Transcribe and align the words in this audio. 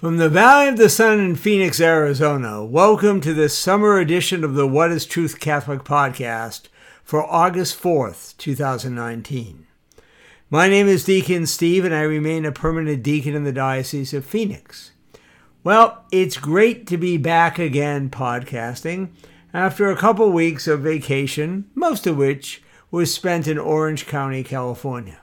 From 0.00 0.16
the 0.16 0.30
Valley 0.30 0.68
of 0.68 0.78
the 0.78 0.88
Sun 0.88 1.20
in 1.20 1.36
Phoenix, 1.36 1.78
Arizona, 1.78 2.64
welcome 2.64 3.20
to 3.20 3.34
this 3.34 3.58
summer 3.58 3.98
edition 3.98 4.42
of 4.44 4.54
the 4.54 4.66
What 4.66 4.90
is 4.90 5.04
Truth 5.04 5.40
Catholic 5.40 5.84
podcast 5.84 6.68
for 7.04 7.22
August 7.22 7.78
4th, 7.78 8.34
2019. 8.38 9.66
My 10.48 10.70
name 10.70 10.88
is 10.88 11.04
Deacon 11.04 11.44
Steve, 11.44 11.84
and 11.84 11.94
I 11.94 12.00
remain 12.00 12.46
a 12.46 12.50
permanent 12.50 13.02
deacon 13.02 13.34
in 13.34 13.44
the 13.44 13.52
Diocese 13.52 14.14
of 14.14 14.24
Phoenix. 14.24 14.92
Well, 15.62 16.06
it's 16.10 16.38
great 16.38 16.86
to 16.86 16.96
be 16.96 17.18
back 17.18 17.58
again 17.58 18.08
podcasting 18.08 19.10
after 19.52 19.90
a 19.90 19.98
couple 19.98 20.32
weeks 20.32 20.66
of 20.66 20.80
vacation, 20.80 21.68
most 21.74 22.06
of 22.06 22.16
which 22.16 22.62
was 22.90 23.12
spent 23.12 23.46
in 23.46 23.58
Orange 23.58 24.06
County, 24.06 24.44
California. 24.44 25.20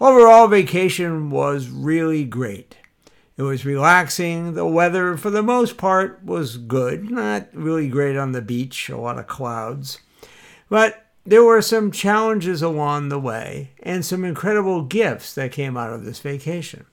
Overall, 0.00 0.46
vacation 0.46 1.28
was 1.28 1.68
really 1.68 2.24
great. 2.24 2.78
It 3.36 3.42
was 3.42 3.66
relaxing. 3.66 4.54
The 4.54 4.66
weather, 4.66 5.16
for 5.16 5.30
the 5.30 5.42
most 5.42 5.76
part, 5.76 6.24
was 6.24 6.56
good. 6.56 7.10
Not 7.10 7.48
really 7.52 7.88
great 7.88 8.16
on 8.16 8.32
the 8.32 8.40
beach, 8.40 8.88
a 8.88 8.96
lot 8.96 9.18
of 9.18 9.26
clouds. 9.26 9.98
But 10.70 11.06
there 11.24 11.44
were 11.44 11.60
some 11.60 11.90
challenges 11.90 12.62
along 12.62 13.08
the 13.08 13.18
way 13.18 13.72
and 13.82 14.04
some 14.04 14.24
incredible 14.24 14.82
gifts 14.82 15.34
that 15.34 15.52
came 15.52 15.76
out 15.76 15.92
of 15.92 16.04
this 16.04 16.20
vacation. 16.20 16.86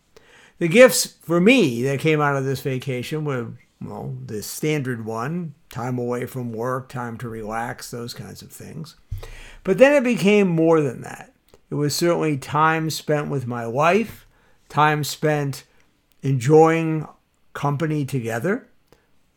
The 0.58 0.68
gifts 0.68 1.06
for 1.22 1.40
me 1.40 1.82
that 1.84 2.00
came 2.00 2.20
out 2.20 2.36
of 2.36 2.44
this 2.44 2.62
vacation 2.62 3.26
were, 3.26 3.54
well, 3.82 4.16
the 4.26 4.44
standard 4.44 5.05
one 5.05 5.55
time 5.70 5.98
away 5.98 6.26
from 6.26 6.52
work, 6.52 6.90
time 6.90 7.18
to 7.20 7.30
relax, 7.30 7.90
those 7.90 8.14
kinds 8.14 8.41
of 8.41 8.52
things. 8.52 8.96
But 9.64 9.78
then 9.78 9.94
it 9.94 10.04
became 10.04 10.48
more 10.48 10.82
than 10.82 11.02
that. 11.02 11.32
It 11.70 11.76
was 11.76 11.96
certainly 11.96 12.38
time 12.38 12.90
spent 12.90 13.30
with 13.30 13.48
my 13.48 13.66
wife, 13.66 14.28
time 14.70 15.04
spent 15.04 15.63
enjoying 16.24 17.07
company 17.54 18.05
together. 18.05 18.68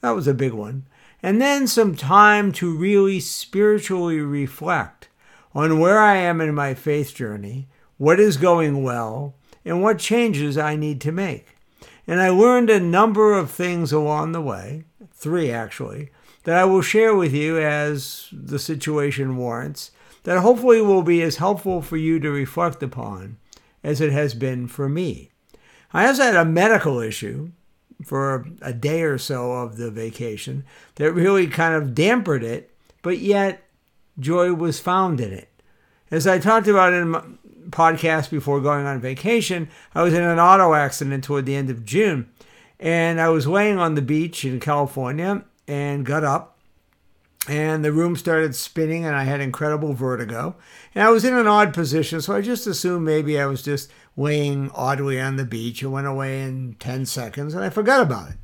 That 0.00 0.10
was 0.12 0.26
a 0.26 0.34
big 0.34 0.52
one. 0.52 0.86
And 1.22 1.40
then 1.40 1.66
some 1.66 1.94
time 1.94 2.52
to 2.52 2.74
really 2.74 3.20
spiritually 3.20 4.20
reflect 4.20 5.08
on 5.54 5.80
where 5.80 5.98
I 5.98 6.16
am 6.16 6.40
in 6.40 6.54
my 6.54 6.74
faith 6.74 7.14
journey, 7.14 7.68
what 7.98 8.20
is 8.20 8.36
going 8.36 8.82
well, 8.82 9.34
and 9.64 9.82
what 9.82 9.98
changes 9.98 10.56
I 10.56 10.76
need 10.76 11.00
to 11.02 11.12
make. 11.12 11.56
And 12.06 12.20
I 12.20 12.28
learned 12.28 12.70
a 12.70 12.78
number 12.78 13.36
of 13.36 13.50
things 13.50 13.92
along 13.92 14.32
the 14.32 14.40
way, 14.40 14.84
three 15.12 15.50
actually, 15.50 16.10
that 16.44 16.56
I 16.56 16.64
will 16.64 16.82
share 16.82 17.14
with 17.16 17.34
you 17.34 17.58
as 17.58 18.28
the 18.32 18.60
situation 18.60 19.36
warrants, 19.36 19.90
that 20.22 20.38
hopefully 20.38 20.80
will 20.80 21.02
be 21.02 21.22
as 21.22 21.36
helpful 21.36 21.82
for 21.82 21.96
you 21.96 22.20
to 22.20 22.30
reflect 22.30 22.82
upon 22.82 23.38
as 23.82 24.00
it 24.00 24.12
has 24.12 24.34
been 24.34 24.68
for 24.68 24.88
me. 24.88 25.32
I 25.96 26.08
also 26.08 26.24
had 26.24 26.36
a 26.36 26.44
medical 26.44 27.00
issue 27.00 27.52
for 28.04 28.46
a 28.60 28.74
day 28.74 29.00
or 29.00 29.16
so 29.16 29.52
of 29.52 29.78
the 29.78 29.90
vacation 29.90 30.66
that 30.96 31.10
really 31.10 31.46
kind 31.46 31.74
of 31.74 31.94
dampened 31.94 32.44
it, 32.44 32.70
but 33.00 33.16
yet 33.16 33.62
joy 34.18 34.52
was 34.52 34.78
found 34.78 35.22
in 35.22 35.32
it. 35.32 35.48
As 36.10 36.26
I 36.26 36.38
talked 36.38 36.68
about 36.68 36.92
in 36.92 37.08
my 37.08 37.22
podcast 37.70 38.28
before 38.28 38.60
going 38.60 38.84
on 38.84 39.00
vacation, 39.00 39.70
I 39.94 40.02
was 40.02 40.12
in 40.12 40.22
an 40.22 40.38
auto 40.38 40.74
accident 40.74 41.24
toward 41.24 41.46
the 41.46 41.56
end 41.56 41.70
of 41.70 41.86
June, 41.86 42.28
and 42.78 43.18
I 43.18 43.30
was 43.30 43.46
laying 43.46 43.78
on 43.78 43.94
the 43.94 44.02
beach 44.02 44.44
in 44.44 44.60
California 44.60 45.44
and 45.66 46.04
got 46.04 46.24
up 46.24 46.55
and 47.48 47.84
the 47.84 47.92
room 47.92 48.16
started 48.16 48.54
spinning 48.54 49.04
and 49.04 49.14
I 49.14 49.24
had 49.24 49.40
incredible 49.40 49.92
vertigo. 49.92 50.56
And 50.94 51.04
I 51.04 51.10
was 51.10 51.24
in 51.24 51.34
an 51.34 51.46
odd 51.46 51.72
position, 51.72 52.20
so 52.20 52.34
I 52.34 52.40
just 52.40 52.66
assumed 52.66 53.04
maybe 53.04 53.38
I 53.38 53.46
was 53.46 53.62
just 53.62 53.90
laying 54.16 54.70
oddly 54.74 55.20
on 55.20 55.36
the 55.36 55.44
beach. 55.44 55.82
It 55.82 55.88
went 55.88 56.06
away 56.06 56.42
in 56.42 56.76
10 56.78 57.06
seconds 57.06 57.54
and 57.54 57.64
I 57.64 57.70
forgot 57.70 58.02
about 58.02 58.30
it. 58.30 58.36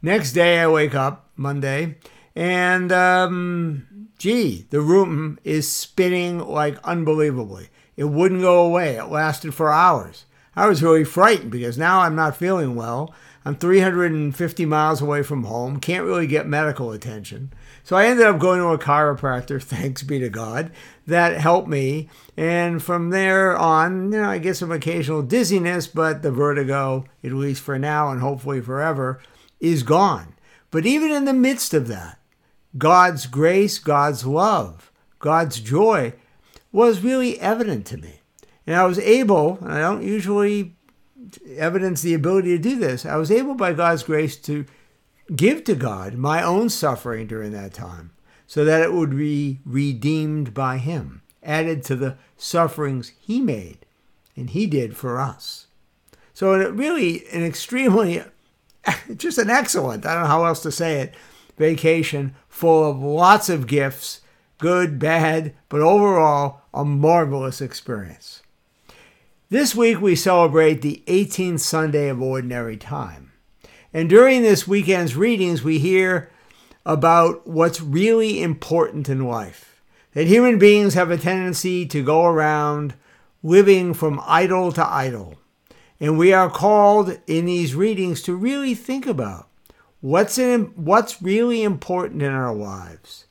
Next 0.00 0.32
day, 0.32 0.60
I 0.60 0.68
wake 0.68 0.94
up, 0.94 1.28
Monday, 1.36 1.96
and 2.36 2.92
um, 2.92 4.08
gee, 4.16 4.66
the 4.70 4.80
room 4.80 5.38
is 5.42 5.70
spinning 5.70 6.38
like 6.38 6.78
unbelievably. 6.84 7.68
It 7.96 8.04
wouldn't 8.04 8.42
go 8.42 8.64
away. 8.64 8.94
It 8.94 9.06
lasted 9.06 9.54
for 9.54 9.72
hours. 9.72 10.24
I 10.58 10.66
was 10.66 10.82
really 10.82 11.04
frightened 11.04 11.52
because 11.52 11.78
now 11.78 12.00
I'm 12.00 12.16
not 12.16 12.36
feeling 12.36 12.74
well. 12.74 13.14
I'm 13.44 13.54
350 13.54 14.66
miles 14.66 15.00
away 15.00 15.22
from 15.22 15.44
home, 15.44 15.78
can't 15.78 16.04
really 16.04 16.26
get 16.26 16.48
medical 16.48 16.90
attention. 16.90 17.52
So 17.84 17.94
I 17.94 18.06
ended 18.06 18.26
up 18.26 18.40
going 18.40 18.58
to 18.58 18.70
a 18.70 18.78
chiropractor, 18.78 19.62
thanks 19.62 20.02
be 20.02 20.18
to 20.18 20.28
God, 20.28 20.72
that 21.06 21.40
helped 21.40 21.68
me. 21.68 22.08
And 22.36 22.82
from 22.82 23.10
there 23.10 23.56
on, 23.56 24.10
you 24.10 24.20
know, 24.20 24.28
I 24.28 24.38
get 24.38 24.56
some 24.56 24.72
occasional 24.72 25.22
dizziness, 25.22 25.86
but 25.86 26.22
the 26.22 26.32
vertigo, 26.32 27.04
at 27.22 27.32
least 27.32 27.62
for 27.62 27.78
now 27.78 28.10
and 28.10 28.20
hopefully 28.20 28.60
forever, 28.60 29.20
is 29.60 29.84
gone. 29.84 30.34
But 30.72 30.86
even 30.86 31.12
in 31.12 31.24
the 31.24 31.32
midst 31.32 31.72
of 31.72 31.86
that, 31.86 32.18
God's 32.76 33.26
grace, 33.26 33.78
God's 33.78 34.26
love, 34.26 34.90
God's 35.20 35.60
joy 35.60 36.14
was 36.72 37.04
really 37.04 37.38
evident 37.38 37.86
to 37.86 37.96
me. 37.96 38.22
And 38.68 38.76
I 38.76 38.84
was 38.84 38.98
able, 38.98 39.56
and 39.62 39.72
I 39.72 39.80
don't 39.80 40.02
usually 40.02 40.74
evidence 41.56 42.02
the 42.02 42.12
ability 42.12 42.50
to 42.50 42.62
do 42.62 42.78
this, 42.78 43.06
I 43.06 43.16
was 43.16 43.30
able 43.30 43.54
by 43.54 43.72
God's 43.72 44.02
grace 44.02 44.36
to 44.42 44.66
give 45.34 45.64
to 45.64 45.74
God 45.74 46.16
my 46.16 46.42
own 46.42 46.68
suffering 46.68 47.26
during 47.26 47.52
that 47.52 47.72
time 47.72 48.10
so 48.46 48.66
that 48.66 48.82
it 48.82 48.92
would 48.92 49.16
be 49.16 49.60
redeemed 49.64 50.52
by 50.52 50.76
Him, 50.76 51.22
added 51.42 51.82
to 51.84 51.96
the 51.96 52.18
sufferings 52.36 53.14
He 53.18 53.40
made 53.40 53.86
and 54.36 54.50
He 54.50 54.66
did 54.66 54.98
for 54.98 55.18
us. 55.18 55.68
So, 56.34 56.52
really, 56.68 57.26
an 57.32 57.44
extremely, 57.44 58.22
just 59.16 59.38
an 59.38 59.48
excellent, 59.48 60.04
I 60.04 60.12
don't 60.12 60.24
know 60.24 60.28
how 60.28 60.44
else 60.44 60.60
to 60.64 60.70
say 60.70 61.00
it, 61.00 61.14
vacation 61.56 62.34
full 62.50 62.90
of 62.90 62.98
lots 62.98 63.48
of 63.48 63.66
gifts, 63.66 64.20
good, 64.58 64.98
bad, 64.98 65.54
but 65.70 65.80
overall, 65.80 66.60
a 66.74 66.84
marvelous 66.84 67.62
experience. 67.62 68.42
This 69.50 69.74
week 69.74 69.98
we 69.98 70.14
celebrate 70.14 70.82
the 70.82 71.02
18th 71.06 71.60
Sunday 71.60 72.10
of 72.10 72.20
Ordinary 72.20 72.76
Time. 72.76 73.32
And 73.94 74.06
during 74.06 74.42
this 74.42 74.68
weekend's 74.68 75.16
readings, 75.16 75.64
we 75.64 75.78
hear 75.78 76.30
about 76.84 77.46
what's 77.46 77.80
really 77.80 78.42
important 78.42 79.08
in 79.08 79.24
life. 79.24 79.80
That 80.12 80.26
human 80.26 80.58
beings 80.58 80.92
have 80.92 81.10
a 81.10 81.16
tendency 81.16 81.86
to 81.86 82.04
go 82.04 82.26
around 82.26 82.92
living 83.42 83.94
from 83.94 84.20
idol 84.26 84.70
to 84.72 84.86
idol. 84.86 85.38
And 85.98 86.18
we 86.18 86.30
are 86.34 86.50
called 86.50 87.18
in 87.26 87.46
these 87.46 87.74
readings 87.74 88.20
to 88.24 88.36
really 88.36 88.74
think 88.74 89.06
about 89.06 89.48
what's, 90.02 90.36
in, 90.36 90.64
what's 90.76 91.22
really 91.22 91.62
important 91.62 92.20
in 92.20 92.34
our 92.34 92.54
lives. 92.54 93.24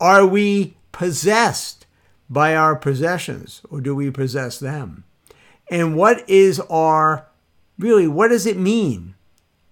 Are 0.00 0.26
we 0.26 0.78
possessed 0.92 1.84
by 2.30 2.56
our 2.56 2.74
possessions 2.74 3.60
or 3.68 3.82
do 3.82 3.94
we 3.94 4.10
possess 4.10 4.58
them? 4.58 5.04
And 5.70 5.96
what 5.96 6.28
is 6.28 6.60
our, 6.70 7.26
really, 7.78 8.08
what 8.08 8.28
does 8.28 8.46
it 8.46 8.56
mean 8.56 9.14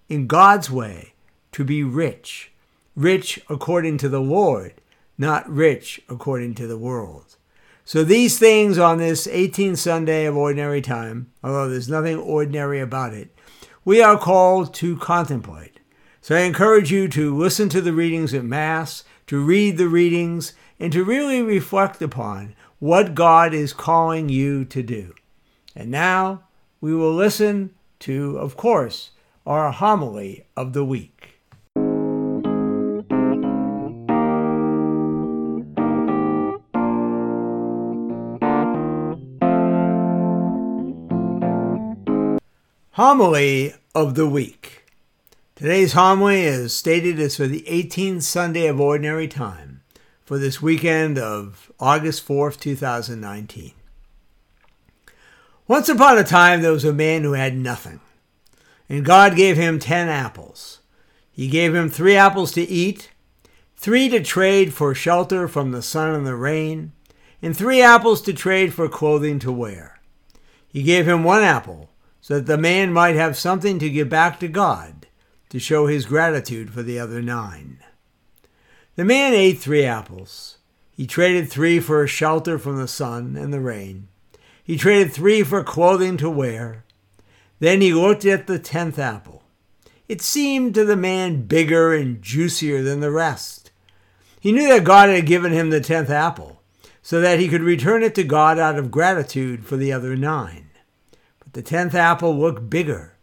in 0.09 0.27
God's 0.27 0.71
way 0.71 1.15
to 1.53 1.65
be 1.65 1.83
rich, 1.83 2.53
rich 2.95 3.41
according 3.49 3.99
to 3.99 4.09
the 4.09 4.21
Lord, 4.21 4.75
not 5.19 5.49
rich 5.49 6.01
according 6.09 6.55
to 6.57 6.67
the 6.67 6.79
world. 6.79 7.37
So 7.85 8.05
these 8.05 8.39
things 8.39 8.79
on 8.79 8.99
this 8.99 9.27
18th 9.27 9.79
Sunday 9.79 10.27
of 10.27 10.37
ordinary 10.37 10.83
time, 10.83 11.33
although 11.43 11.69
there's 11.69 11.89
nothing 11.89 12.19
ordinary 12.19 12.81
about 12.81 13.15
it, 13.15 13.35
we 13.85 14.03
are 14.03 14.19
called 14.19 14.75
to 14.75 14.97
contemplate. 14.97 15.79
So 16.21 16.35
I 16.35 16.41
encourage 16.41 16.91
you 16.91 17.07
to 17.09 17.37
listen 17.37 17.69
to 17.71 17.81
the 17.81 17.93
readings 17.93 18.35
at 18.35 18.45
Mass, 18.45 19.05
to 19.29 19.43
read 19.43 19.79
the 19.79 19.89
readings, 19.89 20.55
and 20.81 20.93
to 20.93 21.05
really 21.05 21.41
reflect 21.41 22.03
upon 22.03 22.57
what 22.81 23.15
God 23.15 23.55
is 23.55 23.73
calling 23.73 24.29
you 24.29 24.65
to 24.67 24.83
do. 24.83 25.15
And 25.79 25.91
now 25.91 26.45
we 26.81 26.95
will 26.95 27.15
listen 27.15 27.75
to, 28.01 28.39
of 28.39 28.57
course, 28.57 29.11
our 29.47 29.71
homily 29.71 30.47
of 30.57 30.73
the 30.73 30.85
week. 30.87 31.39
Homily 42.93 43.75
of 43.95 44.15
the 44.15 44.27
week. 44.27 44.85
Today's 45.55 45.93
homily 45.93 46.45
is 46.45 46.75
stated 46.75 47.21
as 47.21 47.37
for 47.37 47.47
the 47.47 47.65
18th 47.69 48.23
Sunday 48.23 48.67
of 48.67 48.81
Ordinary 48.81 49.29
Time 49.29 49.83
for 50.25 50.39
this 50.39 50.63
weekend 50.63 51.19
of 51.19 51.71
August 51.79 52.27
4th, 52.27 52.59
2019. 52.59 53.75
Once 55.69 55.89
upon 55.89 56.17
a 56.17 56.23
time, 56.23 56.63
there 56.63 56.73
was 56.73 56.85
a 56.85 56.93
man 56.93 57.23
who 57.23 57.33
had 57.33 57.57
nothing. 57.57 58.01
And 58.89 59.05
God 59.05 59.35
gave 59.35 59.57
him 59.57 59.79
ten 59.79 60.09
apples. 60.09 60.81
He 61.33 61.49
gave 61.49 61.75
him 61.75 61.91
three 61.91 62.15
apples 62.15 62.53
to 62.53 62.63
eat, 62.63 63.11
three 63.77 64.09
to 64.09 64.23
trade 64.23 64.73
for 64.73 64.95
shelter 64.95 65.49
from 65.49 65.73
the 65.73 65.83
sun 65.83 66.15
and 66.15 66.27
the 66.27 66.37
rain, 66.37 66.93
and 67.43 67.57
three 67.57 67.83
apples 67.83 68.23
to 68.23 68.33
trade 68.33 68.73
for 68.73 68.89
clothing 68.89 69.39
to 69.41 69.51
wear. 69.51 69.99
He 70.69 70.85
gave 70.85 71.09
him 71.09 71.25
one 71.25 71.43
apple, 71.43 71.91
so 72.21 72.35
that 72.35 72.47
the 72.47 72.57
man 72.57 72.93
might 72.93 73.17
have 73.17 73.37
something 73.37 73.79
to 73.81 73.91
give 73.91 74.09
back 74.09 74.39
to 74.41 74.49
God, 74.49 75.07
to 75.49 75.59
show 75.59 75.87
his 75.87 76.07
gratitude 76.07 76.73
for 76.73 76.83
the 76.83 76.99
other 76.99 77.21
nine. 77.21 77.79
The 78.95 79.05
man 79.05 79.35
ate 79.35 79.59
three 79.59 79.85
apples. 79.85 80.59
He 80.93 81.07
traded 81.07 81.51
three 81.51 81.81
for 81.81 82.03
a 82.03 82.09
shelter 82.09 82.59
from 82.59 82.79
the 82.79 82.89
sun 82.89 83.37
and 83.37 83.53
the 83.53 83.61
rain. 83.61 84.09
He 84.67 84.77
traded 84.77 85.13
three 85.13 85.45
for 85.45 85.63
clothing 85.63 86.17
to 86.17 86.29
wear. 86.29 86.85
Then 87.61 87.81
he 87.81 87.95
looked 87.95 88.25
at 88.25 88.49
the 88.49 88.59
tenth 88.59 88.99
apple. 88.99 89.45
It 90.09 90.21
seemed 90.21 90.75
to 90.75 90.85
the 90.85 90.97
man 90.97 91.43
bigger 91.43 91.95
and 91.95 92.21
juicier 92.21 92.83
than 92.83 92.99
the 92.99 93.13
rest. 93.13 93.71
He 94.41 94.51
knew 94.51 94.67
that 94.67 94.83
God 94.83 95.09
had 95.09 95.25
given 95.25 95.53
him 95.53 95.71
the 95.71 95.81
tenth 95.81 96.11
apple, 96.11 96.63
so 97.01 97.21
that 97.21 97.39
he 97.39 97.47
could 97.47 97.63
return 97.63 98.03
it 98.03 98.17
to 98.17 98.25
God 98.25 98.59
out 98.59 98.77
of 98.77 98.91
gratitude 98.91 99.65
for 99.65 99.77
the 99.77 99.93
other 99.93 100.17
nine. 100.17 100.71
But 101.39 101.53
the 101.53 101.63
tenth 101.63 101.95
apple 101.95 102.37
looked 102.37 102.69
bigger 102.69 103.15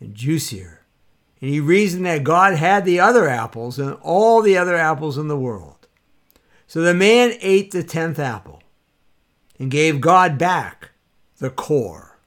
and 0.00 0.14
juicier, 0.14 0.86
and 1.42 1.50
he 1.50 1.60
reasoned 1.60 2.06
that 2.06 2.24
God 2.24 2.54
had 2.54 2.86
the 2.86 3.00
other 3.00 3.28
apples 3.28 3.78
and 3.78 3.98
all 4.00 4.40
the 4.40 4.56
other 4.56 4.76
apples 4.76 5.18
in 5.18 5.28
the 5.28 5.38
world. 5.38 5.86
So 6.66 6.80
the 6.80 6.94
man 6.94 7.34
ate 7.42 7.70
the 7.70 7.82
tenth 7.82 8.18
apple 8.18 8.59
and 9.60 9.70
gave 9.70 10.00
God 10.00 10.38
back 10.38 10.90
the 11.38 11.50
core. 11.50 12.18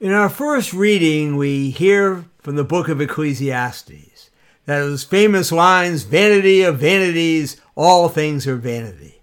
In 0.00 0.12
our 0.12 0.28
first 0.28 0.72
reading, 0.72 1.36
we 1.36 1.70
hear 1.70 2.24
from 2.38 2.54
the 2.54 2.64
book 2.64 2.88
of 2.88 3.00
Ecclesiastes 3.00 4.30
that 4.66 4.78
those 4.78 5.02
famous 5.02 5.50
lines, 5.50 6.04
vanity 6.04 6.62
of 6.62 6.78
vanities, 6.78 7.60
all 7.74 8.08
things 8.08 8.46
are 8.46 8.56
vanity. 8.56 9.20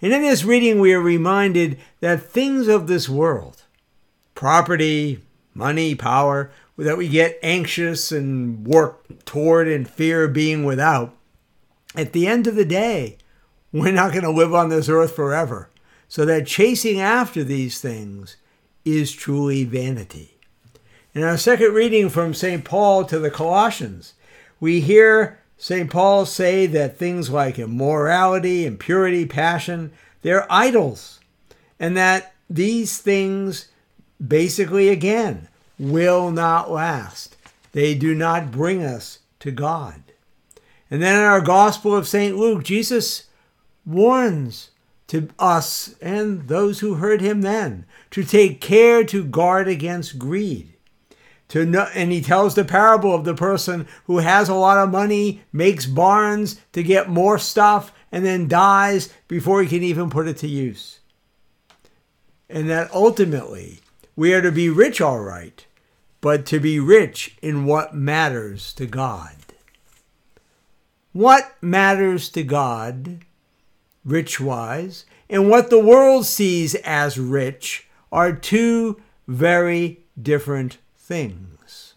And 0.00 0.12
in 0.12 0.22
this 0.22 0.42
reading, 0.42 0.80
we 0.80 0.94
are 0.94 1.00
reminded 1.00 1.78
that 2.00 2.22
things 2.22 2.66
of 2.66 2.86
this 2.86 3.08
world, 3.08 3.64
property, 4.34 5.20
money, 5.52 5.94
power, 5.94 6.50
that 6.78 6.96
we 6.96 7.08
get 7.08 7.38
anxious 7.42 8.10
and 8.10 8.66
work 8.66 9.24
toward 9.26 9.68
and 9.68 9.88
fear 9.88 10.28
being 10.28 10.64
without, 10.64 11.14
at 11.94 12.14
the 12.14 12.26
end 12.26 12.46
of 12.46 12.54
the 12.54 12.64
day, 12.64 13.18
we're 13.72 13.92
not 13.92 14.12
going 14.12 14.24
to 14.24 14.30
live 14.30 14.54
on 14.54 14.68
this 14.68 14.88
earth 14.88 15.14
forever. 15.14 15.68
So 16.08 16.24
that 16.24 16.46
chasing 16.46 17.00
after 17.00 17.44
these 17.44 17.80
things 17.80 18.36
is 18.84 19.12
truly 19.12 19.64
vanity. 19.64 20.38
In 21.14 21.22
our 21.22 21.36
second 21.36 21.74
reading 21.74 22.08
from 22.08 22.34
St. 22.34 22.64
Paul 22.64 23.04
to 23.04 23.18
the 23.18 23.30
Colossians, 23.30 24.14
we 24.58 24.80
hear 24.80 25.38
St. 25.56 25.90
Paul 25.90 26.26
say 26.26 26.66
that 26.66 26.96
things 26.96 27.30
like 27.30 27.58
immorality, 27.58 28.64
impurity, 28.64 29.26
passion, 29.26 29.92
they're 30.22 30.50
idols, 30.50 31.20
and 31.78 31.96
that 31.96 32.34
these 32.48 32.98
things 32.98 33.68
basically, 34.24 34.88
again, 34.88 35.48
will 35.78 36.30
not 36.30 36.70
last. 36.70 37.36
They 37.72 37.94
do 37.94 38.14
not 38.14 38.50
bring 38.50 38.82
us 38.82 39.20
to 39.40 39.50
God. 39.50 40.02
And 40.90 41.02
then 41.02 41.16
in 41.16 41.22
our 41.22 41.40
Gospel 41.40 41.94
of 41.94 42.08
St. 42.08 42.36
Luke, 42.36 42.64
Jesus 42.64 43.24
warns 43.84 44.70
to 45.08 45.28
us 45.38 45.94
and 46.00 46.46
those 46.48 46.80
who 46.80 46.94
heard 46.94 47.20
him 47.20 47.42
then 47.42 47.84
to 48.10 48.22
take 48.22 48.60
care 48.60 49.02
to 49.04 49.24
guard 49.24 49.66
against 49.66 50.18
greed. 50.18 50.74
To 51.48 51.66
know, 51.66 51.88
and 51.94 52.12
he 52.12 52.20
tells 52.20 52.54
the 52.54 52.64
parable 52.64 53.12
of 53.12 53.24
the 53.24 53.34
person 53.34 53.88
who 54.04 54.18
has 54.18 54.48
a 54.48 54.54
lot 54.54 54.78
of 54.78 54.92
money, 54.92 55.42
makes 55.52 55.84
barns 55.84 56.60
to 56.72 56.84
get 56.84 57.08
more 57.08 57.40
stuff, 57.40 57.92
and 58.12 58.24
then 58.24 58.46
dies 58.46 59.12
before 59.26 59.60
he 59.60 59.68
can 59.68 59.82
even 59.82 60.10
put 60.10 60.28
it 60.28 60.36
to 60.38 60.46
use. 60.46 61.00
And 62.48 62.70
that 62.70 62.88
ultimately 62.92 63.80
we 64.14 64.32
are 64.32 64.42
to 64.42 64.52
be 64.52 64.68
rich, 64.68 65.00
all 65.00 65.20
right, 65.20 65.66
but 66.20 66.46
to 66.46 66.60
be 66.60 66.78
rich 66.78 67.36
in 67.42 67.64
what 67.64 67.94
matters 67.94 68.72
to 68.74 68.86
God. 68.86 69.34
What 71.12 71.56
matters 71.60 72.28
to 72.30 72.44
God, 72.44 73.24
rich 74.04 74.40
wise, 74.40 75.04
and 75.28 75.48
what 75.48 75.70
the 75.70 75.78
world 75.78 76.26
sees 76.26 76.74
as 76.76 77.18
rich 77.18 77.88
are 78.10 78.32
two 78.32 79.00
very 79.28 80.00
different 80.20 80.78
things. 80.96 81.94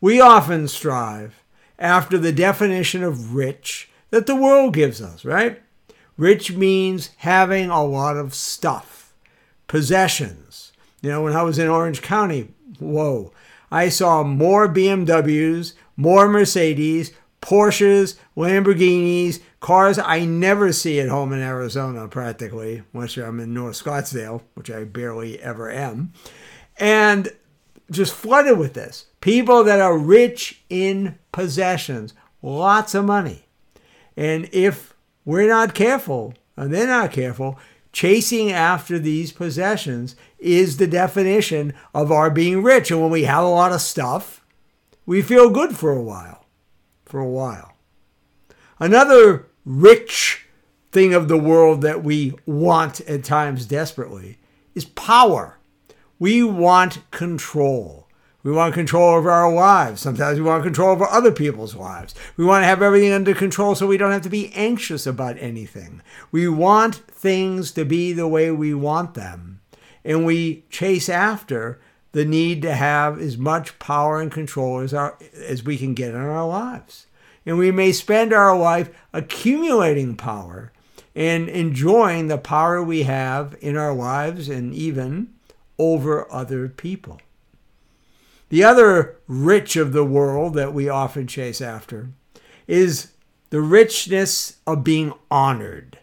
We 0.00 0.20
often 0.20 0.68
strive 0.68 1.42
after 1.78 2.18
the 2.18 2.32
definition 2.32 3.02
of 3.02 3.34
rich 3.34 3.90
that 4.10 4.26
the 4.26 4.36
world 4.36 4.74
gives 4.74 5.00
us, 5.00 5.24
right? 5.24 5.60
Rich 6.16 6.52
means 6.52 7.10
having 7.18 7.70
a 7.70 7.84
lot 7.84 8.16
of 8.16 8.34
stuff, 8.34 9.12
possessions. 9.66 10.72
You 11.00 11.10
know, 11.10 11.22
when 11.22 11.34
I 11.34 11.42
was 11.42 11.58
in 11.58 11.68
Orange 11.68 12.02
County, 12.02 12.48
whoa, 12.78 13.32
I 13.70 13.88
saw 13.88 14.22
more 14.22 14.68
BMWs, 14.68 15.72
more 15.96 16.28
Mercedes, 16.28 17.12
Porsches, 17.40 18.16
Lamborghinis, 18.36 19.40
cars 19.62 19.98
I 19.98 20.26
never 20.26 20.72
see 20.72 21.00
at 21.00 21.08
home 21.08 21.32
in 21.32 21.38
Arizona 21.38 22.08
practically, 22.08 22.82
unless 22.92 23.16
I'm 23.16 23.40
in 23.40 23.54
North 23.54 23.82
Scottsdale, 23.82 24.42
which 24.54 24.70
I 24.70 24.84
barely 24.84 25.40
ever 25.40 25.70
am. 25.70 26.12
And 26.76 27.30
just 27.90 28.12
flooded 28.12 28.58
with 28.58 28.74
this. 28.74 29.06
People 29.20 29.64
that 29.64 29.80
are 29.80 29.96
rich 29.96 30.62
in 30.68 31.16
possessions, 31.30 32.12
lots 32.42 32.94
of 32.94 33.04
money. 33.04 33.46
And 34.16 34.48
if 34.52 34.94
we're 35.24 35.48
not 35.48 35.74
careful, 35.74 36.34
and 36.56 36.74
they're 36.74 36.86
not 36.86 37.12
careful, 37.12 37.58
chasing 37.92 38.50
after 38.50 38.98
these 38.98 39.32
possessions 39.32 40.16
is 40.38 40.76
the 40.76 40.88
definition 40.88 41.72
of 41.94 42.10
our 42.10 42.30
being 42.30 42.62
rich. 42.64 42.90
And 42.90 43.00
when 43.00 43.10
we 43.10 43.24
have 43.24 43.44
a 43.44 43.48
lot 43.48 43.72
of 43.72 43.80
stuff, 43.80 44.44
we 45.06 45.22
feel 45.22 45.50
good 45.50 45.76
for 45.76 45.92
a 45.92 46.02
while. 46.02 46.46
For 47.04 47.20
a 47.20 47.28
while. 47.28 47.74
Another 48.80 49.46
rich 49.64 50.46
thing 50.90 51.14
of 51.14 51.28
the 51.28 51.38
world 51.38 51.82
that 51.82 52.04
we 52.04 52.34
want 52.46 53.00
at 53.02 53.24
times 53.24 53.66
desperately 53.66 54.38
is 54.74 54.84
power. 54.84 55.58
We 56.18 56.42
want 56.42 57.10
control. 57.10 58.08
We 58.42 58.52
want 58.52 58.74
control 58.74 59.14
over 59.14 59.30
our 59.30 59.52
lives. 59.52 60.00
Sometimes 60.00 60.38
we 60.38 60.44
want 60.44 60.64
control 60.64 60.90
over 60.90 61.06
other 61.06 61.30
people's 61.30 61.76
lives. 61.76 62.14
We 62.36 62.44
want 62.44 62.62
to 62.62 62.66
have 62.66 62.82
everything 62.82 63.12
under 63.12 63.34
control 63.34 63.74
so 63.74 63.86
we 63.86 63.96
don't 63.96 64.10
have 64.10 64.22
to 64.22 64.28
be 64.28 64.52
anxious 64.54 65.06
about 65.06 65.36
anything. 65.38 66.02
We 66.32 66.48
want 66.48 66.96
things 66.96 67.70
to 67.72 67.84
be 67.84 68.12
the 68.12 68.26
way 68.26 68.50
we 68.50 68.74
want 68.74 69.14
them. 69.14 69.60
And 70.04 70.26
we 70.26 70.64
chase 70.70 71.08
after 71.08 71.80
the 72.10 72.24
need 72.24 72.62
to 72.62 72.74
have 72.74 73.20
as 73.20 73.38
much 73.38 73.78
power 73.78 74.20
and 74.20 74.30
control 74.30 74.80
as, 74.80 74.92
our, 74.92 75.16
as 75.34 75.62
we 75.62 75.78
can 75.78 75.94
get 75.94 76.10
in 76.10 76.20
our 76.20 76.46
lives. 76.46 77.06
And 77.44 77.58
we 77.58 77.70
may 77.70 77.92
spend 77.92 78.32
our 78.32 78.56
life 78.56 78.90
accumulating 79.12 80.16
power 80.16 80.72
and 81.14 81.48
enjoying 81.48 82.28
the 82.28 82.38
power 82.38 82.82
we 82.82 83.02
have 83.02 83.56
in 83.60 83.76
our 83.76 83.94
lives 83.94 84.48
and 84.48 84.72
even 84.74 85.34
over 85.78 86.30
other 86.32 86.68
people. 86.68 87.20
The 88.48 88.64
other 88.64 89.16
rich 89.26 89.76
of 89.76 89.92
the 89.92 90.04
world 90.04 90.54
that 90.54 90.74
we 90.74 90.88
often 90.88 91.26
chase 91.26 91.60
after 91.60 92.10
is 92.66 93.12
the 93.50 93.60
richness 93.60 94.58
of 94.66 94.84
being 94.84 95.12
honored, 95.30 95.98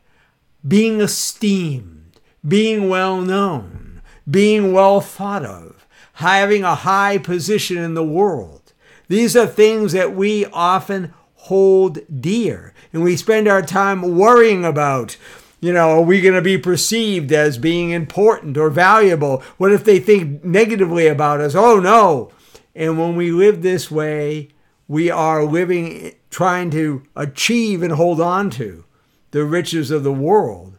being 0.67 0.99
esteemed, 0.99 2.19
being 2.47 2.89
well 2.89 3.21
known, 3.21 4.01
being 4.29 4.73
well 4.73 5.01
thought 5.01 5.45
of, 5.45 5.87
having 6.13 6.63
a 6.63 6.75
high 6.75 7.17
position 7.17 7.77
in 7.77 7.93
the 7.93 8.03
world. 8.03 8.73
These 9.07 9.35
are 9.35 9.47
things 9.47 9.93
that 9.93 10.15
we 10.15 10.45
often 10.47 11.13
hold 11.43 11.99
dear 12.21 12.73
and 12.91 13.03
we 13.03 13.15
spend 13.15 13.47
our 13.47 13.61
time 13.61 14.17
worrying 14.17 14.65
about. 14.65 15.17
You 15.61 15.73
know, 15.73 15.99
are 15.99 16.01
we 16.01 16.21
going 16.21 16.35
to 16.35 16.41
be 16.41 16.57
perceived 16.57 17.31
as 17.31 17.57
being 17.57 17.89
important 17.89 18.57
or 18.57 18.69
valuable? 18.69 19.43
What 19.57 19.73
if 19.73 19.83
they 19.83 19.99
think 19.99 20.43
negatively 20.43 21.07
about 21.07 21.41
us? 21.41 21.55
Oh 21.55 21.79
no. 21.79 22.31
And 22.75 22.97
when 22.97 23.15
we 23.15 23.31
live 23.31 23.61
this 23.61 23.91
way, 23.91 24.49
we 24.87 25.11
are 25.11 25.43
living, 25.43 26.13
trying 26.29 26.71
to 26.71 27.03
achieve 27.15 27.83
and 27.83 27.93
hold 27.93 28.21
on 28.21 28.49
to 28.51 28.85
the 29.31 29.43
riches 29.43 29.91
of 29.91 30.03
the 30.03 30.13
world, 30.13 30.77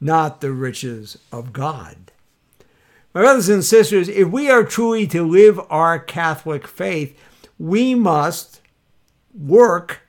not 0.00 0.40
the 0.40 0.52
riches 0.52 1.18
of 1.30 1.52
God. 1.52 2.10
My 3.14 3.20
brothers 3.20 3.50
and 3.50 3.62
sisters, 3.62 4.08
if 4.08 4.28
we 4.28 4.50
are 4.50 4.64
truly 4.64 5.06
to 5.08 5.22
live 5.22 5.60
our 5.68 5.98
Catholic 5.98 6.66
faith, 6.66 7.18
we 7.58 7.94
must 7.94 8.61
work 9.34 10.00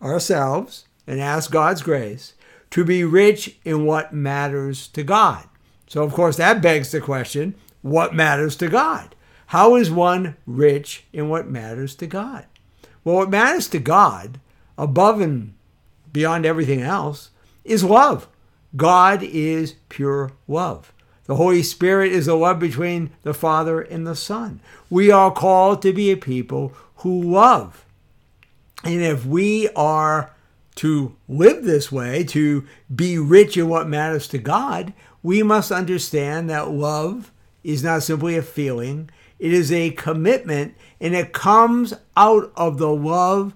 ourselves 0.00 0.86
and 1.06 1.20
ask 1.20 1.50
God's 1.50 1.82
grace 1.82 2.34
to 2.70 2.84
be 2.84 3.04
rich 3.04 3.56
in 3.64 3.84
what 3.84 4.12
matters 4.12 4.88
to 4.88 5.02
God. 5.02 5.44
So, 5.86 6.02
of 6.02 6.12
course, 6.12 6.36
that 6.36 6.62
begs 6.62 6.90
the 6.90 7.00
question 7.00 7.54
what 7.82 8.14
matters 8.14 8.56
to 8.56 8.68
God? 8.68 9.14
How 9.46 9.74
is 9.76 9.90
one 9.90 10.36
rich 10.46 11.04
in 11.12 11.28
what 11.28 11.48
matters 11.48 11.94
to 11.96 12.06
God? 12.06 12.46
Well, 13.04 13.16
what 13.16 13.30
matters 13.30 13.68
to 13.68 13.78
God, 13.78 14.40
above 14.78 15.20
and 15.20 15.54
beyond 16.12 16.46
everything 16.46 16.80
else, 16.80 17.30
is 17.64 17.84
love. 17.84 18.28
God 18.76 19.22
is 19.22 19.74
pure 19.88 20.32
love. 20.48 20.92
The 21.24 21.36
Holy 21.36 21.62
Spirit 21.62 22.12
is 22.12 22.26
the 22.26 22.34
love 22.34 22.58
between 22.58 23.10
the 23.22 23.34
Father 23.34 23.80
and 23.80 24.06
the 24.06 24.16
Son. 24.16 24.60
We 24.88 25.10
are 25.10 25.30
called 25.30 25.82
to 25.82 25.92
be 25.92 26.10
a 26.10 26.16
people 26.16 26.72
who 26.96 27.22
love. 27.22 27.84
And 28.84 29.00
if 29.00 29.24
we 29.24 29.68
are 29.70 30.34
to 30.76 31.16
live 31.28 31.64
this 31.64 31.92
way, 31.92 32.24
to 32.24 32.66
be 32.94 33.18
rich 33.18 33.56
in 33.56 33.68
what 33.68 33.88
matters 33.88 34.26
to 34.28 34.38
God, 34.38 34.92
we 35.22 35.42
must 35.42 35.70
understand 35.70 36.50
that 36.50 36.70
love 36.70 37.30
is 37.62 37.84
not 37.84 38.02
simply 38.02 38.36
a 38.36 38.42
feeling, 38.42 39.10
it 39.38 39.52
is 39.52 39.70
a 39.70 39.90
commitment, 39.90 40.74
and 41.00 41.14
it 41.14 41.32
comes 41.32 41.94
out 42.16 42.52
of 42.56 42.78
the 42.78 42.90
love, 42.90 43.54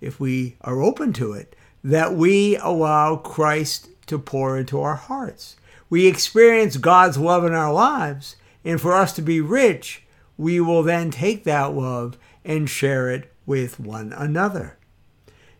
if 0.00 0.20
we 0.20 0.56
are 0.62 0.80
open 0.80 1.12
to 1.14 1.32
it, 1.32 1.54
that 1.84 2.14
we 2.14 2.56
allow 2.56 3.16
Christ 3.16 3.88
to 4.06 4.18
pour 4.18 4.56
into 4.58 4.80
our 4.80 4.94
hearts. 4.94 5.56
We 5.90 6.06
experience 6.06 6.76
God's 6.76 7.18
love 7.18 7.44
in 7.44 7.52
our 7.52 7.72
lives, 7.72 8.36
and 8.64 8.80
for 8.80 8.94
us 8.94 9.12
to 9.14 9.22
be 9.22 9.40
rich, 9.40 10.04
we 10.36 10.60
will 10.60 10.82
then 10.82 11.10
take 11.10 11.44
that 11.44 11.74
love 11.74 12.16
and 12.44 12.70
share 12.70 13.10
it 13.10 13.32
with 13.48 13.80
one 13.80 14.12
another. 14.12 14.78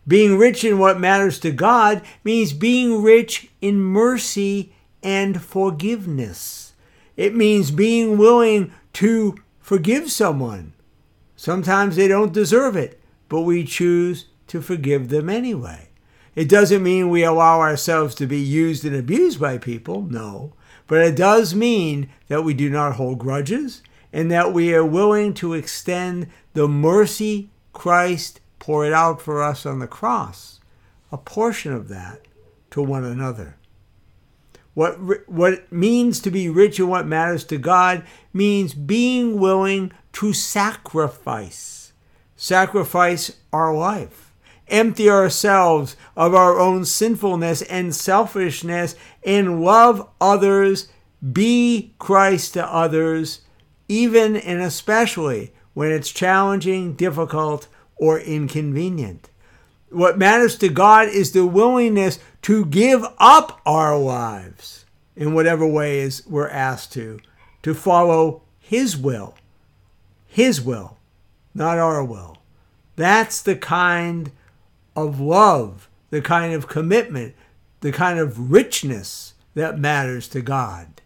Being 0.07 0.37
rich 0.37 0.63
in 0.63 0.77
what 0.77 0.99
matters 0.99 1.39
to 1.39 1.51
God 1.51 2.03
means 2.23 2.53
being 2.53 3.01
rich 3.01 3.49
in 3.59 3.81
mercy 3.81 4.73
and 5.03 5.41
forgiveness. 5.41 6.73
It 7.17 7.35
means 7.35 7.71
being 7.71 8.17
willing 8.17 8.71
to 8.93 9.35
forgive 9.59 10.11
someone. 10.11 10.73
Sometimes 11.35 11.95
they 11.95 12.07
don't 12.07 12.31
deserve 12.31 12.75
it, 12.75 13.01
but 13.27 13.41
we 13.41 13.65
choose 13.65 14.27
to 14.47 14.61
forgive 14.61 15.09
them 15.09 15.29
anyway. 15.29 15.89
It 16.35 16.47
doesn't 16.47 16.83
mean 16.83 17.09
we 17.09 17.23
allow 17.23 17.59
ourselves 17.59 18.15
to 18.15 18.27
be 18.27 18.39
used 18.39 18.85
and 18.85 18.95
abused 18.95 19.39
by 19.39 19.57
people, 19.57 20.03
no, 20.03 20.53
but 20.87 21.01
it 21.01 21.15
does 21.15 21.55
mean 21.55 22.09
that 22.27 22.43
we 22.43 22.53
do 22.53 22.69
not 22.69 22.95
hold 22.95 23.19
grudges 23.19 23.81
and 24.13 24.31
that 24.31 24.53
we 24.53 24.73
are 24.73 24.85
willing 24.85 25.33
to 25.35 25.53
extend 25.53 26.27
the 26.53 26.67
mercy 26.67 27.49
Christ 27.73 28.39
poured 28.59 28.93
out 28.93 29.21
for 29.21 29.41
us 29.41 29.65
on 29.65 29.79
the 29.79 29.87
cross, 29.87 30.59
a 31.11 31.17
portion 31.17 31.73
of 31.73 31.87
that 31.87 32.21
to 32.71 32.81
one 32.81 33.03
another. 33.03 33.57
What, 34.73 35.27
what 35.29 35.53
it 35.53 35.71
means 35.71 36.19
to 36.21 36.31
be 36.31 36.49
rich 36.49 36.79
in 36.79 36.87
what 36.87 37.05
matters 37.05 37.43
to 37.45 37.57
God 37.57 38.03
means 38.31 38.73
being 38.73 39.39
willing 39.39 39.91
to 40.13 40.31
sacrifice. 40.33 41.93
Sacrifice 42.35 43.37
our 43.51 43.75
life. 43.75 44.33
Empty 44.67 45.09
ourselves 45.09 45.97
of 46.15 46.35
our 46.35 46.59
own 46.59 46.85
sinfulness 46.85 47.61
and 47.63 47.93
selfishness 47.95 48.95
and 49.25 49.63
love 49.63 50.07
others. 50.21 50.87
Be 51.33 51.95
Christ 51.97 52.53
to 52.53 52.65
others, 52.65 53.41
even 53.87 54.37
and 54.37 54.61
especially 54.61 55.53
when 55.73 55.91
it's 55.91 56.11
challenging, 56.11 56.93
difficult, 56.93 57.67
or 57.95 58.19
inconvenient. 58.19 59.29
What 59.89 60.17
matters 60.17 60.57
to 60.57 60.69
God 60.69 61.09
is 61.09 61.31
the 61.31 61.45
willingness 61.45 62.19
to 62.43 62.65
give 62.65 63.03
up 63.17 63.59
our 63.65 63.97
lives 63.97 64.85
in 65.15 65.33
whatever 65.33 65.67
ways 65.67 66.23
we're 66.27 66.49
asked 66.49 66.93
to, 66.93 67.19
to 67.63 67.73
follow 67.73 68.41
His 68.59 68.95
will. 68.95 69.35
His 70.27 70.61
will, 70.61 70.97
not 71.53 71.77
our 71.77 72.03
will. 72.03 72.37
That's 72.95 73.41
the 73.41 73.55
kind 73.55 74.31
of 74.95 75.19
love, 75.19 75.89
the 76.09 76.21
kind 76.21 76.53
of 76.53 76.67
commitment, 76.67 77.35
the 77.81 77.91
kind 77.91 78.19
of 78.19 78.51
richness 78.51 79.33
that 79.55 79.79
matters 79.79 80.27
to 80.29 80.41
God. 80.41 81.01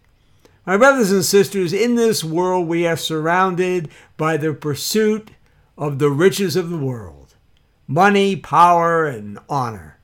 My 0.66 0.78
brothers 0.78 1.12
and 1.12 1.26
sisters, 1.26 1.74
in 1.74 1.96
this 1.96 2.24
world 2.24 2.70
we 2.70 2.88
are 2.88 2.96
surrounded 2.96 3.90
by 4.16 4.38
the 4.38 4.54
pursuit 4.54 5.32
of 5.78 6.00
the 6.00 6.10
riches 6.10 6.56
of 6.56 6.70
the 6.70 6.78
world 6.78 7.36
money, 7.86 8.38
power, 8.38 9.06
and 9.06 9.38
honor. 9.50 10.00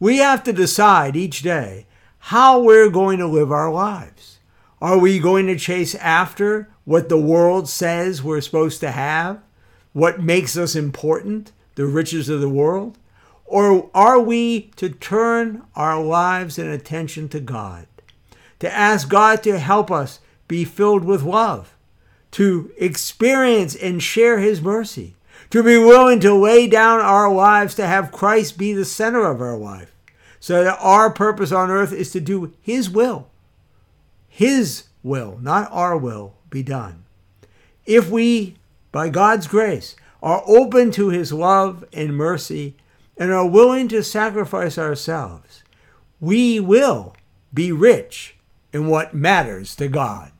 We 0.00 0.16
have 0.16 0.42
to 0.44 0.52
decide 0.52 1.14
each 1.14 1.42
day 1.42 1.86
how 2.18 2.60
we're 2.60 2.90
going 2.90 3.20
to 3.20 3.26
live 3.28 3.52
our 3.52 3.70
lives. 3.72 4.40
Are 4.80 4.98
we 4.98 5.20
going 5.20 5.46
to 5.46 5.56
chase 5.56 5.94
after 5.94 6.68
what 6.84 7.08
the 7.08 7.16
world 7.16 7.68
says 7.68 8.20
we're 8.20 8.40
supposed 8.40 8.80
to 8.80 8.90
have? 8.90 9.40
What 9.92 10.20
makes 10.20 10.56
us 10.56 10.74
important? 10.74 11.52
The 11.76 11.86
riches 11.86 12.28
of 12.28 12.40
the 12.40 12.48
world? 12.48 12.98
Or 13.44 13.88
are 13.94 14.18
we 14.18 14.72
to 14.74 14.88
turn 14.88 15.62
our 15.76 16.02
lives 16.02 16.58
and 16.58 16.68
attention 16.68 17.28
to 17.28 17.38
God? 17.38 17.86
To 18.60 18.72
ask 18.72 19.08
God 19.08 19.42
to 19.42 19.58
help 19.58 19.90
us 19.90 20.20
be 20.46 20.64
filled 20.64 21.04
with 21.04 21.22
love, 21.22 21.76
to 22.32 22.72
experience 22.76 23.74
and 23.74 24.02
share 24.02 24.38
His 24.38 24.60
mercy, 24.60 25.16
to 25.50 25.62
be 25.62 25.78
willing 25.78 26.20
to 26.20 26.34
lay 26.34 26.66
down 26.66 27.00
our 27.00 27.32
lives 27.32 27.74
to 27.76 27.86
have 27.86 28.12
Christ 28.12 28.58
be 28.58 28.72
the 28.72 28.84
center 28.84 29.24
of 29.24 29.40
our 29.40 29.56
life, 29.56 29.94
so 30.38 30.62
that 30.64 30.78
our 30.80 31.10
purpose 31.10 31.52
on 31.52 31.70
earth 31.70 31.92
is 31.92 32.12
to 32.12 32.20
do 32.20 32.52
His 32.60 32.90
will. 32.90 33.28
His 34.28 34.84
will, 35.02 35.38
not 35.40 35.68
our 35.72 35.96
will, 35.96 36.34
be 36.50 36.62
done. 36.62 37.04
If 37.86 38.10
we, 38.10 38.56
by 38.92 39.08
God's 39.08 39.46
grace, 39.46 39.96
are 40.22 40.42
open 40.46 40.90
to 40.92 41.08
His 41.08 41.32
love 41.32 41.84
and 41.92 42.16
mercy 42.16 42.76
and 43.16 43.32
are 43.32 43.48
willing 43.48 43.88
to 43.88 44.02
sacrifice 44.02 44.76
ourselves, 44.76 45.62
we 46.20 46.60
will 46.60 47.14
be 47.52 47.72
rich 47.72 48.36
in 48.72 48.86
what 48.86 49.14
matters 49.14 49.74
to 49.76 49.88
God. 49.88 50.32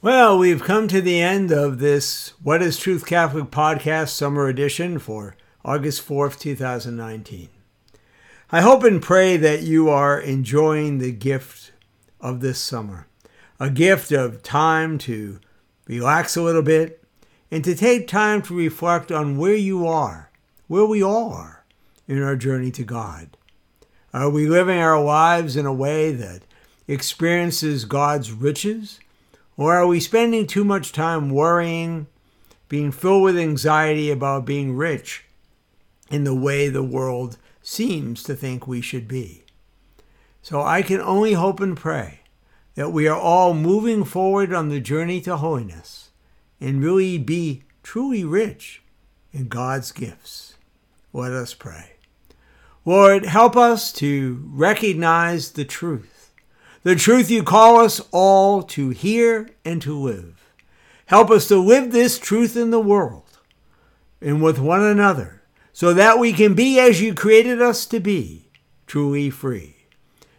Well, 0.00 0.38
we've 0.38 0.62
come 0.62 0.86
to 0.88 1.00
the 1.00 1.22
end 1.22 1.50
of 1.50 1.78
this 1.78 2.34
What 2.42 2.60
is 2.60 2.78
Truth 2.78 3.06
Catholic 3.06 3.46
podcast 3.46 4.10
summer 4.10 4.48
edition 4.48 4.98
for 4.98 5.34
August 5.64 6.06
4th, 6.06 6.38
2019. 6.38 7.48
I 8.52 8.60
hope 8.60 8.84
and 8.84 9.00
pray 9.00 9.38
that 9.38 9.62
you 9.62 9.88
are 9.88 10.20
enjoying 10.20 10.98
the 10.98 11.10
gift 11.10 11.72
of 12.20 12.40
this 12.40 12.58
summer, 12.58 13.06
a 13.58 13.70
gift 13.70 14.12
of 14.12 14.42
time 14.42 14.98
to 14.98 15.40
relax 15.86 16.36
a 16.36 16.42
little 16.42 16.62
bit 16.62 17.02
and 17.50 17.62
to 17.64 17.74
take 17.74 18.08
time 18.08 18.42
to 18.42 18.56
reflect 18.56 19.12
on 19.12 19.38
where 19.38 19.54
you 19.54 19.86
are, 19.86 20.30
where 20.66 20.84
we 20.84 21.02
all 21.02 21.32
are 21.32 21.64
in 22.08 22.22
our 22.22 22.36
journey 22.36 22.70
to 22.72 22.84
God. 22.84 23.36
Are 24.12 24.30
we 24.30 24.46
living 24.46 24.78
our 24.78 25.02
lives 25.02 25.56
in 25.56 25.66
a 25.66 25.72
way 25.72 26.12
that 26.12 26.42
experiences 26.86 27.84
God's 27.84 28.32
riches? 28.32 29.00
Or 29.56 29.74
are 29.74 29.86
we 29.86 30.00
spending 30.00 30.46
too 30.46 30.64
much 30.64 30.92
time 30.92 31.30
worrying, 31.30 32.06
being 32.68 32.90
filled 32.90 33.22
with 33.22 33.38
anxiety 33.38 34.10
about 34.10 34.44
being 34.44 34.76
rich 34.76 35.24
in 36.10 36.24
the 36.24 36.34
way 36.34 36.68
the 36.68 36.82
world 36.82 37.38
seems 37.62 38.22
to 38.24 38.34
think 38.34 38.66
we 38.66 38.80
should 38.80 39.06
be? 39.06 39.44
So 40.42 40.60
I 40.60 40.82
can 40.82 41.00
only 41.00 41.34
hope 41.34 41.60
and 41.60 41.76
pray 41.76 42.20
that 42.74 42.90
we 42.92 43.06
are 43.06 43.18
all 43.18 43.54
moving 43.54 44.04
forward 44.04 44.52
on 44.52 44.68
the 44.68 44.80
journey 44.80 45.20
to 45.22 45.36
holiness 45.36 46.10
and 46.60 46.82
really 46.82 47.18
be 47.18 47.62
truly 47.82 48.24
rich 48.24 48.82
in 49.32 49.48
God's 49.48 49.92
gifts. 49.92 50.54
Let 51.12 51.32
us 51.32 51.54
pray. 51.54 51.92
Lord, 52.84 53.24
help 53.24 53.56
us 53.56 53.92
to 53.94 54.42
recognize 54.52 55.52
the 55.52 55.64
truth 55.64 56.14
the 56.84 56.94
truth 56.94 57.30
you 57.30 57.42
call 57.42 57.80
us 57.80 58.00
all 58.12 58.62
to 58.62 58.90
hear 58.90 59.48
and 59.64 59.80
to 59.80 59.98
live. 59.98 60.52
Help 61.06 61.30
us 61.30 61.48
to 61.48 61.56
live 61.56 61.90
this 61.90 62.18
truth 62.18 62.56
in 62.56 62.70
the 62.70 62.80
world 62.80 63.38
and 64.20 64.42
with 64.42 64.58
one 64.58 64.82
another 64.82 65.42
so 65.72 65.94
that 65.94 66.18
we 66.18 66.32
can 66.32 66.54
be 66.54 66.78
as 66.78 67.00
you 67.00 67.14
created 67.14 67.60
us 67.60 67.86
to 67.86 68.00
be, 68.00 68.50
truly 68.86 69.30
free. 69.30 69.73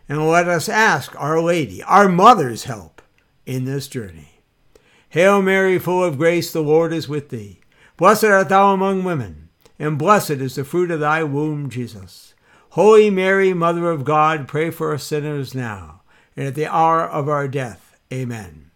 And 0.07 0.27
let 0.27 0.47
us 0.47 0.69
ask 0.69 1.19
Our 1.19 1.41
Lady, 1.41 1.81
our 1.83 2.07
mother's 2.07 2.65
help 2.65 3.01
in 3.45 3.65
this 3.65 3.87
journey. 3.87 4.41
Hail 5.09 5.41
Mary, 5.41 5.79
full 5.79 6.03
of 6.03 6.17
grace, 6.17 6.51
the 6.51 6.61
Lord 6.61 6.93
is 6.93 7.07
with 7.07 7.29
thee. 7.29 7.61
Blessed 7.97 8.25
art 8.25 8.49
thou 8.49 8.73
among 8.73 9.03
women, 9.03 9.49
and 9.79 9.97
blessed 9.97 10.31
is 10.31 10.55
the 10.55 10.65
fruit 10.65 10.91
of 10.91 10.99
thy 10.99 11.23
womb, 11.23 11.69
Jesus. 11.69 12.33
Holy 12.71 13.09
Mary, 13.09 13.53
Mother 13.53 13.89
of 13.89 14.03
God, 14.03 14.47
pray 14.47 14.69
for 14.69 14.93
us 14.93 15.03
sinners 15.03 15.55
now 15.55 16.01
and 16.35 16.47
at 16.47 16.55
the 16.55 16.67
hour 16.67 17.07
of 17.07 17.29
our 17.29 17.47
death. 17.47 17.97
Amen. 18.11 18.71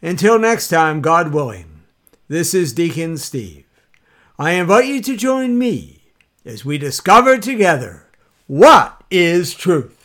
Until 0.00 0.38
next 0.38 0.68
time, 0.68 1.00
God 1.00 1.32
willing, 1.32 1.82
this 2.28 2.54
is 2.54 2.72
Deacon 2.72 3.16
Steve. 3.16 3.66
I 4.38 4.52
invite 4.52 4.86
you 4.86 5.02
to 5.02 5.16
join 5.16 5.58
me 5.58 6.04
as 6.44 6.64
we 6.64 6.78
discover 6.78 7.38
together 7.38 8.06
what 8.46 9.02
is 9.10 9.54
truth. 9.54 10.01